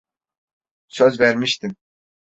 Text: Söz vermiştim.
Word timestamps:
Söz 0.87 1.19
vermiştim. 1.19 1.75